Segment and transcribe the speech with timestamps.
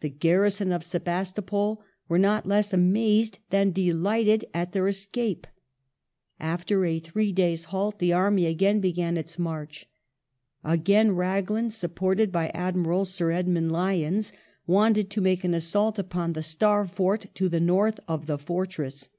[0.00, 5.46] The garrison of Sebastopol were not less amazed than delighted at their escape.
[6.40, 9.90] After a three days' halt the army again began its march.
[10.64, 14.32] Again Raglan, supported by Admiral Sir Edmund Lyons,
[14.66, 19.10] wanted to make an assault upon the Star Fort to the north of the fortress.